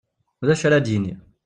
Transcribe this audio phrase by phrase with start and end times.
[0.47, 1.13] D acu ara d-yini!